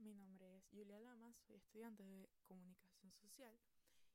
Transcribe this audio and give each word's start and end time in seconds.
Mi 0.00 0.14
nombre 0.14 0.56
es 0.56 0.66
Julia 0.70 0.98
Lamas, 0.98 1.36
soy 1.46 1.56
estudiante 1.56 2.02
de 2.02 2.28
comunicación 2.42 3.12
social 3.12 3.58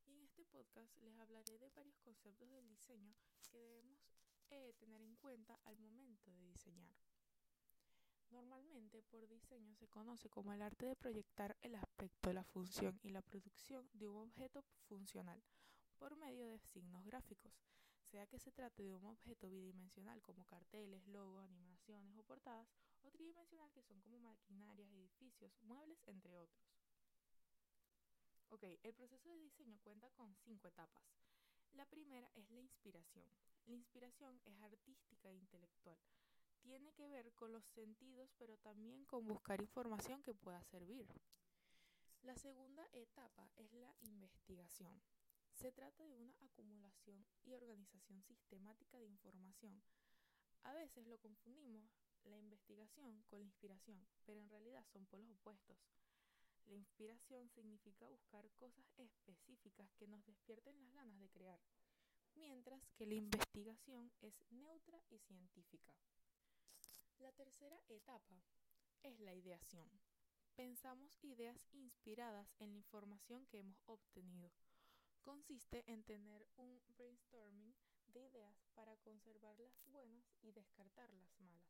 y 0.05 0.11
en 0.11 0.21
este 0.21 0.43
podcast 0.45 0.95
les 0.97 1.17
hablaré 1.17 1.57
de 1.57 1.69
varios 1.69 1.97
conceptos 1.99 2.49
del 2.49 2.67
diseño 2.67 3.15
que 3.49 3.57
debemos 3.59 3.99
eh, 4.49 4.73
tener 4.77 5.01
en 5.01 5.15
cuenta 5.15 5.59
al 5.63 5.77
momento 5.77 6.31
de 6.31 6.47
diseñar. 6.47 6.93
Normalmente 8.29 9.01
por 9.03 9.27
diseño 9.27 9.73
se 9.75 9.87
conoce 9.87 10.29
como 10.29 10.53
el 10.53 10.61
arte 10.61 10.85
de 10.85 10.95
proyectar 10.95 11.55
el 11.61 11.75
aspecto, 11.75 12.33
la 12.33 12.43
función 12.43 12.99
y 13.01 13.09
la 13.09 13.21
producción 13.21 13.89
de 13.93 14.07
un 14.07 14.17
objeto 14.17 14.63
funcional 14.87 15.41
por 15.97 16.15
medio 16.17 16.45
de 16.45 16.59
signos 16.59 17.05
gráficos, 17.05 17.53
sea 18.09 18.25
que 18.25 18.39
se 18.39 18.51
trate 18.51 18.83
de 18.83 18.95
un 18.95 19.05
objeto 19.05 19.49
bidimensional 19.49 20.21
como 20.23 20.45
carteles, 20.45 21.05
logos, 21.07 21.43
animaciones 21.43 22.17
o 22.17 22.23
portadas, 22.23 22.67
o 23.03 23.11
tridimensional 23.11 23.71
que 23.71 23.83
son 23.83 24.01
como 24.01 24.19
maquinarias, 24.19 24.91
edificios, 24.91 25.53
muebles, 25.61 26.01
entre 26.07 26.35
otros. 26.37 26.65
Ok, 28.49 28.63
el 28.81 28.93
proceso 28.95 29.29
de 29.29 29.37
diseño 29.37 29.79
cuenta 29.83 30.09
con 30.09 30.35
cinco 30.37 30.67
etapas. 30.67 31.03
La 31.73 31.85
primera 31.85 32.31
es 32.33 32.49
la 32.49 32.59
inspiración. 32.59 33.29
La 33.67 33.75
inspiración 33.75 34.41
es 34.45 34.59
artística 34.61 35.29
e 35.29 35.35
intelectual. 35.35 35.99
Tiene 36.61 36.91
que 36.93 37.07
ver 37.07 37.31
con 37.33 37.53
los 37.53 37.63
sentidos, 37.65 38.33
pero 38.39 38.57
también 38.57 39.05
con 39.05 39.27
buscar 39.27 39.61
información 39.61 40.23
que 40.23 40.33
pueda 40.33 40.63
servir. 40.63 41.07
La 42.23 42.35
segunda 42.35 42.85
etapa 42.91 43.49
es 43.55 43.71
la 43.73 43.93
investigación. 44.01 44.99
Se 45.59 45.73
trata 45.73 46.07
de 46.07 46.15
una 46.15 46.37
acumulación 46.39 47.25
y 47.43 47.51
organización 47.51 48.23
sistemática 48.23 48.97
de 48.97 49.07
información. 49.07 49.83
A 50.63 50.71
veces 50.71 51.05
lo 51.05 51.17
confundimos 51.17 51.83
la 52.23 52.39
investigación 52.39 53.21
con 53.29 53.39
la 53.39 53.45
inspiración, 53.45 54.07
pero 54.25 54.39
en 54.39 54.49
realidad 54.49 54.85
son 54.93 55.05
polos 55.07 55.29
opuestos. 55.29 55.77
La 56.67 56.75
inspiración 56.75 57.49
significa 57.49 58.07
buscar 58.07 58.49
cosas 58.51 58.85
específicas 58.95 59.91
que 59.95 60.07
nos 60.07 60.25
despierten 60.25 60.79
las 60.79 60.93
ganas 60.93 61.19
de 61.19 61.27
crear, 61.27 61.59
mientras 62.35 62.81
que 62.93 63.05
la 63.05 63.15
investigación 63.15 64.13
es 64.21 64.41
neutra 64.51 65.01
y 65.09 65.17
científica. 65.19 65.93
La 67.17 67.33
tercera 67.33 67.81
etapa 67.89 68.41
es 69.03 69.19
la 69.19 69.33
ideación. 69.33 69.89
Pensamos 70.55 71.21
ideas 71.21 71.67
inspiradas 71.73 72.47
en 72.59 72.71
la 72.71 72.77
información 72.77 73.45
que 73.47 73.59
hemos 73.59 73.83
obtenido 73.87 74.53
consiste 75.21 75.83
en 75.87 76.03
tener 76.03 76.47
un 76.57 76.81
brainstorming 76.97 77.75
de 78.07 78.21
ideas 78.21 78.55
para 78.73 78.95
conservar 78.97 79.57
las 79.59 79.73
buenas 79.85 80.23
y 80.41 80.51
descartar 80.51 81.11
las 81.13 81.39
malas. 81.39 81.69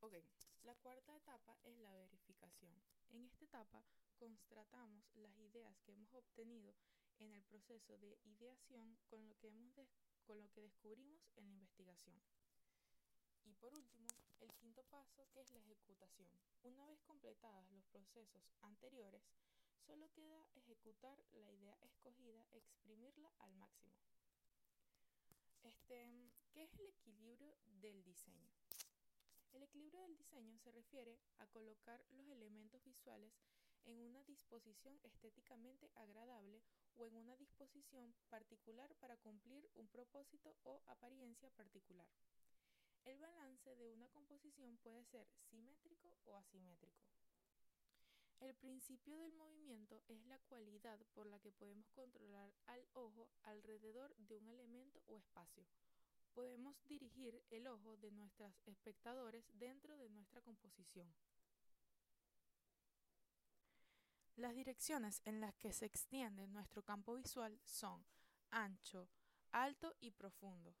Ok, 0.00 0.14
la 0.62 0.74
cuarta 0.76 1.16
etapa 1.16 1.58
es 1.64 1.76
la 1.78 1.92
verificación. 1.94 2.72
En 3.10 3.24
esta 3.24 3.44
etapa 3.44 3.84
constatamos 4.16 5.04
las 5.16 5.36
ideas 5.38 5.80
que 5.80 5.92
hemos 5.92 6.12
obtenido 6.14 6.74
en 7.18 7.32
el 7.32 7.42
proceso 7.42 7.98
de 7.98 8.18
ideación 8.24 8.96
con 9.08 9.26
lo 9.26 9.36
que, 9.38 9.48
hemos 9.48 9.72
con 10.24 10.40
lo 10.40 10.48
que 10.52 10.62
descubrimos 10.62 11.20
en 11.36 11.46
la 11.46 11.52
investigación. 11.52 12.22
Y 13.44 13.54
por 13.54 13.74
último, 13.74 14.08
el 14.40 14.54
quinto 14.54 14.84
paso 14.84 15.26
que 15.32 15.40
es 15.40 15.50
la 15.50 15.58
ejecutación. 15.58 16.30
Una 16.62 16.86
vez 16.86 17.02
completados 17.02 17.68
los 17.72 17.84
procesos 17.86 18.52
anteriores, 18.60 19.22
Solo 19.88 20.12
queda 20.12 20.46
ejecutar 20.54 21.18
la 21.32 21.50
al 23.38 23.54
máximo. 23.54 23.96
Este, 25.62 26.30
¿Qué 26.52 26.64
es 26.64 26.78
el 26.78 26.88
equilibrio 26.88 27.56
del 27.80 28.02
diseño? 28.04 28.50
El 29.52 29.62
equilibrio 29.62 30.02
del 30.02 30.16
diseño 30.16 30.58
se 30.58 30.72
refiere 30.72 31.18
a 31.38 31.46
colocar 31.46 32.04
los 32.10 32.28
elementos 32.28 32.84
visuales 32.84 33.32
en 33.86 33.98
una 34.00 34.22
disposición 34.24 35.00
estéticamente 35.02 35.90
agradable 35.94 36.62
o 36.96 37.06
en 37.06 37.16
una 37.16 37.34
disposición 37.36 38.14
particular 38.28 38.94
para 38.96 39.16
cumplir 39.16 39.70
un 39.74 39.88
propósito 39.88 40.54
o 40.64 40.82
apariencia 40.86 41.50
particular. 41.50 42.06
El 43.06 43.18
balance 43.18 43.74
de 43.76 43.88
una 43.88 44.08
composición 44.08 44.76
puede 44.78 45.02
ser 45.04 45.26
simétrico 45.48 46.14
o 46.26 46.36
asimétrico. 46.36 47.08
El 48.40 48.54
principio 48.54 49.16
del 49.16 49.32
movimiento 49.32 50.00
es 50.06 50.24
la 50.26 50.38
cualidad 50.38 51.00
por 51.12 51.26
la 51.26 51.40
que 51.40 51.50
podemos 51.50 51.90
controlar 51.90 52.52
al 52.66 52.86
ojo 52.92 53.28
alrededor 53.42 54.14
de 54.16 54.36
un 54.36 54.48
elemento 54.48 55.02
o 55.06 55.16
espacio. 55.16 55.66
Podemos 56.38 56.76
dirigir 56.86 57.42
el 57.50 57.66
ojo 57.66 57.96
de 57.96 58.12
nuestros 58.12 58.62
espectadores 58.64 59.44
dentro 59.54 59.96
de 59.96 60.08
nuestra 60.08 60.40
composición. 60.40 61.12
Las 64.36 64.54
direcciones 64.54 65.20
en 65.24 65.40
las 65.40 65.56
que 65.56 65.72
se 65.72 65.86
extiende 65.86 66.46
nuestro 66.46 66.84
campo 66.84 67.16
visual 67.16 67.58
son 67.64 68.06
ancho, 68.52 69.08
alto 69.50 69.96
y 69.98 70.12
profundo. 70.12 70.76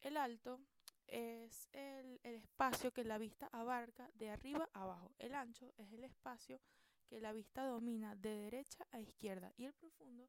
El 0.00 0.16
alto 0.16 0.62
es 1.06 1.68
el, 1.72 2.20
espacio 2.22 2.94
que 2.94 3.04
la 3.04 3.18
vista 3.18 3.50
abarca 3.52 4.10
de 4.14 4.30
arriba 4.30 4.66
a 4.72 4.80
abajo. 4.84 5.12
El 5.18 5.34
ancho 5.34 5.74
es 5.76 5.92
el 5.92 6.04
espacio 6.04 6.58
que 7.06 7.20
la 7.20 7.34
vista 7.34 7.66
domina 7.66 8.16
de 8.16 8.34
derecha 8.34 8.86
a 8.92 8.98
izquierda 8.98 9.52
y 9.58 9.66
el 9.66 9.74
profundo 9.74 10.26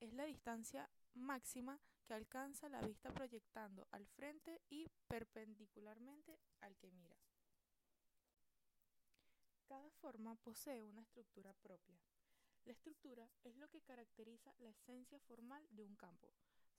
es 0.00 0.12
la 0.12 0.24
distancia 0.24 0.88
máxima 1.14 1.80
que 2.04 2.14
alcanza 2.14 2.68
la 2.68 2.80
vista 2.82 3.12
proyectando 3.12 3.86
al 3.90 4.06
frente 4.06 4.60
y 4.68 4.88
perpendicularmente 5.08 6.38
al 6.60 6.76
que 6.76 6.90
mira. 6.90 7.16
Cada 9.66 9.90
forma 9.92 10.34
posee 10.36 10.82
una 10.82 11.00
estructura 11.00 11.52
propia. 11.54 11.98
La 12.64 12.72
estructura 12.72 13.28
es 13.42 13.56
lo 13.56 13.68
que 13.68 13.82
caracteriza 13.82 14.54
la 14.58 14.70
esencia 14.70 15.18
formal 15.20 15.66
de 15.70 15.84
un 15.84 15.96
campo. 15.96 16.32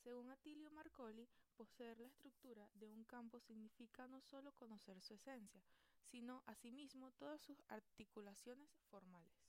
Según 0.03 0.29
Atilio 0.29 0.69
Marcoli, 0.71 1.27
poseer 1.55 1.99
la 1.99 2.07
estructura 2.07 2.69
de 2.73 2.89
un 2.89 3.03
campo 3.05 3.39
significa 3.39 4.07
no 4.07 4.21
solo 4.21 4.51
conocer 4.53 5.01
su 5.01 5.15
esencia, 5.15 5.63
sino 6.11 6.43
asimismo 6.45 7.11
todas 7.11 7.41
sus 7.41 7.63
articulaciones 7.67 8.69
formales. 8.89 9.44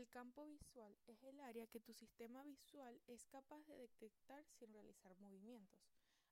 El 0.00 0.08
campo 0.08 0.46
visual 0.46 0.96
es 1.08 1.22
el 1.24 1.38
área 1.40 1.66
que 1.66 1.78
tu 1.78 1.92
sistema 1.92 2.42
visual 2.42 2.98
es 3.06 3.26
capaz 3.26 3.66
de 3.66 3.76
detectar 3.76 4.42
sin 4.46 4.72
realizar 4.72 5.14
movimientos, 5.18 5.78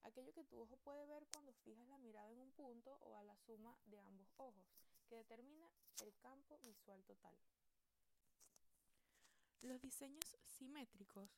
aquello 0.05 0.33
que 0.33 0.45
tu 0.45 0.59
ojo 0.59 0.79
puede 0.79 1.05
ver 1.05 1.27
cuando 1.27 1.53
fijas 1.53 1.87
la 1.87 1.99
mirada 1.99 2.31
en 2.33 2.39
un 2.39 2.51
punto 2.53 2.97
o 3.03 3.19
a 3.19 3.23
la 3.23 3.37
suma 3.37 3.77
de 3.84 4.01
ambos 4.01 4.33
ojos, 4.39 4.65
que 5.06 5.17
determina 5.17 5.71
el 6.01 6.17
campo 6.17 6.59
visual 6.61 7.05
total. 7.05 7.37
Los 9.61 9.83
diseños 9.83 10.39
simétricos 10.47 11.29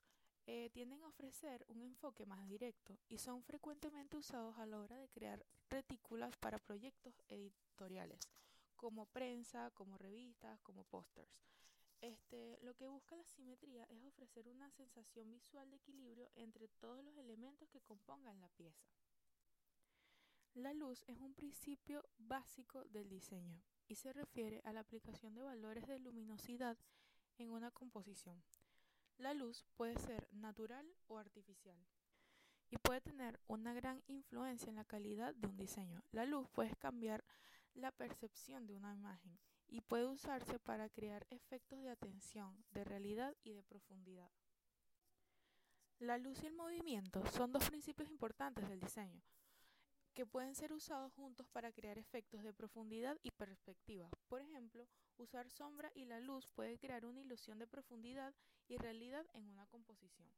eh, 0.46 0.70
tienden 0.70 1.02
a 1.02 1.08
ofrecer 1.08 1.64
un 1.66 1.82
enfoque 1.82 2.26
más 2.26 2.48
directo 2.48 2.96
y 3.08 3.18
son 3.18 3.42
frecuentemente 3.42 4.16
usados 4.16 4.56
a 4.58 4.66
la 4.66 4.78
hora 4.78 4.98
de 4.98 5.08
crear 5.08 5.44
retículas 5.68 6.36
para 6.36 6.60
proyectos 6.60 7.24
editoriales, 7.26 8.20
como 8.76 9.06
prensa, 9.06 9.72
como 9.72 9.98
revistas, 9.98 10.60
como 10.60 10.84
pósters. 10.84 11.50
Este, 12.00 12.58
lo 12.62 12.74
que 12.74 12.86
busca 12.86 13.14
la 13.14 13.24
simetría 13.24 13.84
es 13.84 14.02
ofrecer 14.04 14.48
una 14.48 14.70
sensación 14.70 15.30
visual 15.30 15.68
de 15.70 15.76
equilibrio 15.76 16.30
entre 16.34 16.68
todos 16.68 17.04
los 17.04 17.16
elementos 17.18 17.68
que 17.68 17.82
compongan 17.82 18.40
la 18.40 18.48
pieza. 18.48 18.88
La 20.54 20.72
luz 20.72 21.04
es 21.06 21.18
un 21.18 21.34
principio 21.34 22.08
básico 22.18 22.84
del 22.84 23.08
diseño 23.08 23.62
y 23.86 23.96
se 23.96 24.12
refiere 24.12 24.62
a 24.64 24.72
la 24.72 24.80
aplicación 24.80 25.34
de 25.34 25.42
valores 25.42 25.86
de 25.86 25.98
luminosidad 25.98 26.78
en 27.36 27.50
una 27.50 27.70
composición. 27.70 28.42
La 29.18 29.34
luz 29.34 29.66
puede 29.74 29.98
ser 29.98 30.26
natural 30.32 30.90
o 31.06 31.18
artificial 31.18 31.78
y 32.70 32.78
puede 32.78 33.02
tener 33.02 33.38
una 33.46 33.74
gran 33.74 34.02
influencia 34.06 34.70
en 34.70 34.76
la 34.76 34.84
calidad 34.84 35.34
de 35.34 35.48
un 35.48 35.56
diseño. 35.56 36.02
La 36.12 36.24
luz 36.24 36.48
puede 36.48 36.74
cambiar 36.76 37.24
la 37.74 37.90
percepción 37.92 38.66
de 38.66 38.74
una 38.74 38.94
imagen 38.94 39.38
y 39.70 39.80
puede 39.80 40.06
usarse 40.06 40.58
para 40.58 40.88
crear 40.88 41.26
efectos 41.30 41.80
de 41.82 41.90
atención, 41.90 42.64
de 42.72 42.84
realidad 42.84 43.34
y 43.42 43.52
de 43.52 43.62
profundidad. 43.62 44.30
La 45.98 46.18
luz 46.18 46.42
y 46.42 46.46
el 46.46 46.54
movimiento 46.54 47.24
son 47.32 47.52
dos 47.52 47.68
principios 47.68 48.10
importantes 48.10 48.68
del 48.68 48.80
diseño 48.80 49.22
que 50.14 50.26
pueden 50.26 50.54
ser 50.54 50.72
usados 50.72 51.12
juntos 51.14 51.46
para 51.48 51.72
crear 51.72 51.98
efectos 51.98 52.42
de 52.42 52.52
profundidad 52.52 53.16
y 53.22 53.30
perspectiva. 53.30 54.10
Por 54.28 54.40
ejemplo, 54.40 54.88
usar 55.16 55.48
sombra 55.50 55.90
y 55.94 56.04
la 56.04 56.20
luz 56.20 56.50
puede 56.54 56.78
crear 56.78 57.06
una 57.06 57.20
ilusión 57.20 57.58
de 57.58 57.66
profundidad 57.66 58.34
y 58.68 58.76
realidad 58.76 59.24
en 59.34 59.46
una 59.46 59.66
composición. 59.66 60.28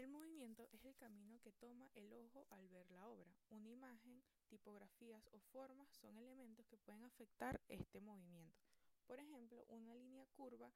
El 0.00 0.08
movimiento 0.08 0.66
es 0.72 0.82
el 0.86 0.96
camino 0.96 1.38
que 1.40 1.52
toma 1.52 1.90
el 1.92 2.10
ojo 2.14 2.46
al 2.48 2.66
ver 2.68 2.90
la 2.90 3.06
obra. 3.06 3.30
Una 3.50 3.68
imagen, 3.68 4.22
tipografías 4.48 5.28
o 5.30 5.38
formas 5.52 5.90
son 5.90 6.16
elementos 6.16 6.64
que 6.68 6.78
pueden 6.78 7.04
afectar 7.04 7.60
este 7.68 8.00
movimiento. 8.00 8.58
Por 9.06 9.20
ejemplo, 9.20 9.62
una 9.68 9.94
línea 9.94 10.24
curva 10.32 10.72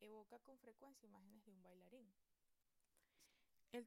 evoca 0.00 0.38
con 0.38 0.56
frecuencia 0.56 1.06
imágenes 1.06 1.44
de 1.44 1.52
un 1.52 1.62
bailarín. 1.62 2.14
El 3.72 3.86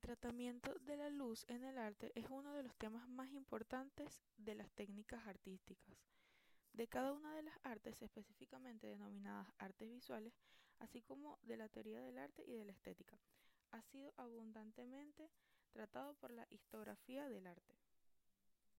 tratamiento 0.00 0.72
de 0.80 0.96
la 0.96 1.10
luz 1.10 1.44
en 1.46 1.64
el 1.64 1.76
arte 1.76 2.10
es 2.14 2.24
uno 2.30 2.54
de 2.54 2.62
los 2.62 2.74
temas 2.78 3.06
más 3.06 3.30
importantes 3.32 4.22
de 4.38 4.54
las 4.54 4.72
técnicas 4.72 5.26
artísticas. 5.26 5.98
De 6.72 6.88
cada 6.88 7.12
una 7.12 7.34
de 7.34 7.42
las 7.42 7.58
artes 7.64 8.00
específicamente 8.00 8.86
denominadas 8.86 9.52
artes 9.58 9.90
visuales, 9.90 10.32
así 10.80 11.00
como 11.02 11.38
de 11.42 11.56
la 11.56 11.68
teoría 11.68 12.00
del 12.02 12.18
arte 12.18 12.44
y 12.46 12.54
de 12.54 12.64
la 12.64 12.72
estética, 12.72 13.18
ha 13.70 13.82
sido 13.82 14.12
abundantemente 14.16 15.30
tratado 15.72 16.14
por 16.14 16.32
la 16.32 16.46
historiografía 16.50 17.28
del 17.28 17.46
arte. 17.46 17.74